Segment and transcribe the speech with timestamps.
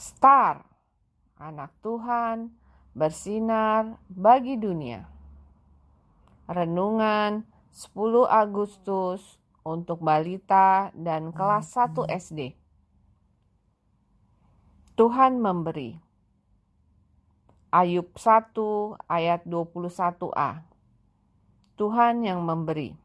[0.00, 0.64] Star,
[1.36, 2.48] anak Tuhan,
[2.96, 5.04] bersinar bagi dunia.
[6.48, 12.56] Renungan 10 Agustus untuk balita dan kelas 1 SD.
[14.96, 16.00] Tuhan memberi.
[17.68, 20.64] Ayub 1 ayat 21a.
[21.76, 22.96] Tuhan yang memberi.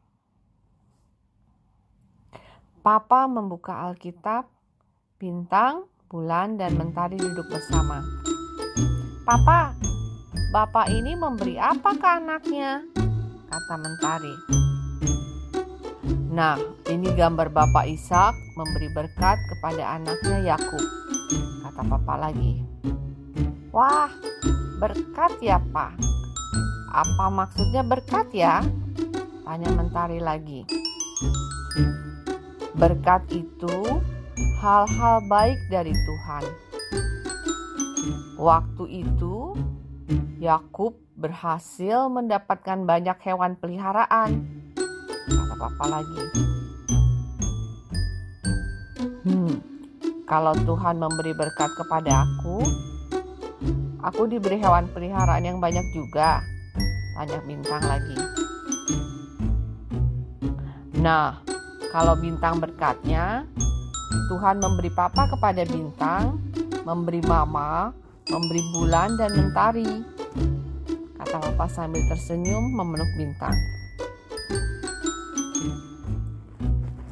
[2.80, 4.48] Papa membuka Alkitab,
[5.20, 8.02] bintang, bulan, dan mentari duduk bersama.
[9.26, 9.74] Papa,
[10.54, 12.86] Bapak ini memberi apa ke anaknya?
[13.50, 14.34] Kata mentari.
[16.30, 16.54] Nah,
[16.86, 20.84] ini gambar Bapak Ishak memberi berkat kepada anaknya Yakub.
[21.66, 22.62] Kata Papa lagi.
[23.74, 24.08] Wah,
[24.78, 25.98] berkat ya, Pak.
[26.94, 28.62] Apa maksudnya berkat ya?
[29.42, 30.62] Tanya mentari lagi.
[32.76, 34.00] Berkat itu
[34.56, 36.44] hal-hal baik dari Tuhan.
[38.36, 39.56] Waktu itu,
[40.40, 44.44] Yakub berhasil mendapatkan banyak hewan peliharaan.
[45.28, 46.24] Kata papa lagi.
[49.26, 49.58] Hmm,
[50.28, 52.62] kalau Tuhan memberi berkat kepada aku,
[54.04, 56.40] aku diberi hewan peliharaan yang banyak juga.
[57.16, 58.16] Tanya bintang lagi.
[61.00, 61.40] Nah,
[61.90, 63.48] kalau bintang berkatnya,
[64.06, 66.38] Tuhan memberi papa kepada bintang,
[66.86, 67.90] memberi mama,
[68.30, 69.86] memberi bulan dan mentari.
[71.18, 73.56] Kata papa sambil tersenyum memeluk bintang.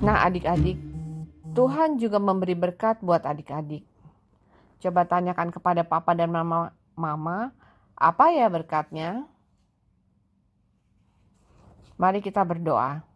[0.05, 0.77] Nah adik-adik,
[1.55, 3.86] Tuhan juga memberi berkat buat adik-adik.
[4.83, 7.55] Coba tanyakan kepada papa dan mama, mama
[7.95, 9.23] apa ya berkatnya?
[11.95, 13.06] Mari kita berdoa.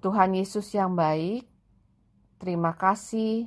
[0.00, 1.51] Tuhan Yesus yang baik,
[2.42, 3.46] terima kasih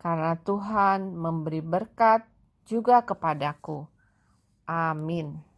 [0.00, 2.24] karena Tuhan memberi berkat
[2.64, 3.84] juga kepadaku.
[4.64, 5.49] Amin.